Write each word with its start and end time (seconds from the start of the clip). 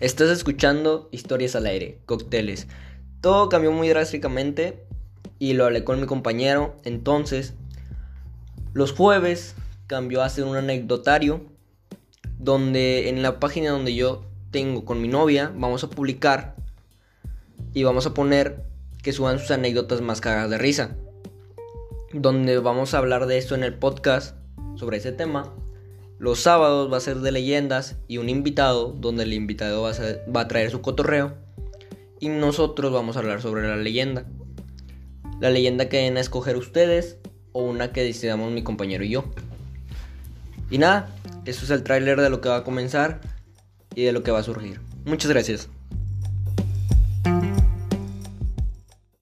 Estás 0.00 0.30
escuchando 0.30 1.08
Historias 1.12 1.54
al 1.54 1.66
aire, 1.66 1.98
cócteles. 2.06 2.66
Todo 3.20 3.48
cambió 3.48 3.72
muy 3.72 3.88
drásticamente 3.88 4.84
y 5.38 5.54
lo 5.54 5.64
hablé 5.64 5.84
con 5.84 6.00
mi 6.00 6.06
compañero. 6.06 6.76
Entonces, 6.84 7.54
los 8.74 8.92
jueves 8.92 9.54
cambió 9.86 10.22
a 10.22 10.28
ser 10.28 10.44
un 10.44 10.56
anecdotario 10.56 11.44
donde 12.38 13.08
en 13.08 13.22
la 13.22 13.38
página 13.38 13.70
donde 13.70 13.94
yo 13.94 14.24
tengo 14.50 14.84
con 14.84 15.00
mi 15.00 15.08
novia 15.08 15.52
vamos 15.56 15.84
a 15.84 15.90
publicar 15.90 16.56
y 17.74 17.84
vamos 17.84 18.06
a 18.06 18.14
poner 18.14 18.64
que 19.02 19.12
suban 19.12 19.38
sus 19.38 19.50
anécdotas 19.50 20.00
más 20.00 20.20
cagadas 20.20 20.50
de 20.50 20.58
risa. 20.58 20.96
Donde 22.12 22.58
vamos 22.58 22.94
a 22.94 22.98
hablar 22.98 23.26
de 23.26 23.38
esto 23.38 23.54
en 23.54 23.64
el 23.64 23.74
podcast 23.74 24.36
sobre 24.76 24.98
ese 24.98 25.12
tema. 25.12 25.52
Los 26.22 26.38
sábados 26.38 26.88
va 26.92 26.98
a 26.98 27.00
ser 27.00 27.18
de 27.18 27.32
leyendas 27.32 27.96
y 28.06 28.18
un 28.18 28.28
invitado, 28.28 28.92
donde 28.92 29.24
el 29.24 29.32
invitado 29.32 29.82
va 29.82 30.40
a, 30.40 30.46
traer 30.46 30.70
su 30.70 30.80
cotorreo. 30.80 31.34
Y 32.20 32.28
nosotros 32.28 32.92
vamos 32.92 33.16
a 33.16 33.18
hablar 33.18 33.42
sobre 33.42 33.66
la 33.66 33.74
leyenda. 33.74 34.24
La 35.40 35.50
leyenda 35.50 35.88
que 35.88 35.96
deben 35.96 36.16
escoger 36.16 36.56
ustedes 36.56 37.18
o 37.50 37.64
una 37.64 37.90
que 37.90 38.04
decidamos 38.04 38.52
mi 38.52 38.62
compañero 38.62 39.02
y 39.02 39.08
yo. 39.08 39.24
Y 40.70 40.78
nada, 40.78 41.12
eso 41.44 41.64
es 41.64 41.72
el 41.72 41.82
tráiler 41.82 42.20
de 42.20 42.30
lo 42.30 42.40
que 42.40 42.50
va 42.50 42.58
a 42.58 42.62
comenzar 42.62 43.20
y 43.96 44.04
de 44.04 44.12
lo 44.12 44.22
que 44.22 44.30
va 44.30 44.38
a 44.38 44.44
surgir. 44.44 44.80
Muchas 45.04 45.28
gracias. 45.28 45.70